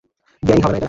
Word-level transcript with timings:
বেআইনি 0.43 0.61
হবে 0.63 0.71
না 0.73 0.77
এটা? 0.77 0.79